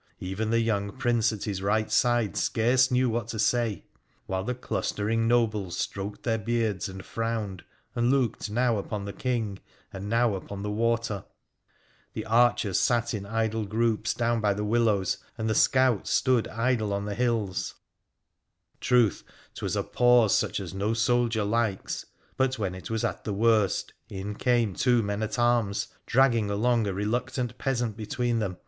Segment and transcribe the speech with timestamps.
[0.19, 3.85] Even the young Prince at his right side scarce knew what to say;
[4.25, 9.59] while the clustering nobles stroked their beards and frowned, and looked now upon the King
[9.93, 11.25] and now upon the water.
[12.13, 16.01] The archers sat in idle groups down by the willows., PIIRA THE PHCENICIAN 199 and
[16.01, 17.75] the scouts stood idle on the hills.
[18.79, 19.23] Truth,
[19.53, 22.07] 'twas a pause such as no soldier likes,
[22.37, 26.87] but when it was at the worst in came two men at arms dragging along
[26.87, 28.57] a reluctant peasant between them.